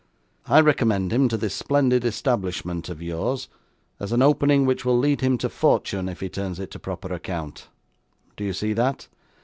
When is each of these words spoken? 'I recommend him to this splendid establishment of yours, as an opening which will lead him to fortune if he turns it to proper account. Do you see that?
'I 0.47 0.61
recommend 0.61 1.13
him 1.13 1.29
to 1.29 1.37
this 1.37 1.53
splendid 1.53 2.03
establishment 2.03 2.89
of 2.89 3.03
yours, 3.03 3.47
as 3.99 4.11
an 4.11 4.23
opening 4.23 4.65
which 4.65 4.83
will 4.83 4.97
lead 4.97 5.21
him 5.21 5.37
to 5.37 5.47
fortune 5.47 6.09
if 6.09 6.21
he 6.21 6.27
turns 6.27 6.59
it 6.59 6.71
to 6.71 6.79
proper 6.79 7.13
account. 7.13 7.67
Do 8.35 8.43
you 8.43 8.53
see 8.53 8.73
that? 8.73 9.07